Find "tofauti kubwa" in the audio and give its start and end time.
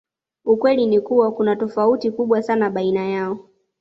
1.55-2.43